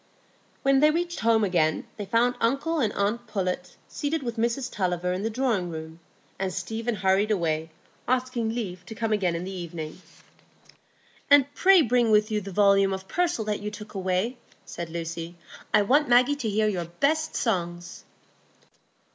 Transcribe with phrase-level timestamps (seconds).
[0.63, 5.13] When they reached home again, they found uncle and aunt Pullet seated with Mrs Tulliver
[5.13, 5.99] in the drawing room,
[6.39, 7.69] and Stephen hurried away,
[8.07, 9.99] asking leave to come again in the evening.
[11.29, 15.35] "And pray bring with you the volume of Purcell that you took away," said Lucy.
[15.71, 18.03] "I want Maggie to hear your best songs."